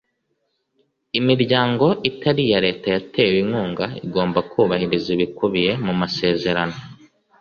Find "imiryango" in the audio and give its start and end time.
1.19-1.85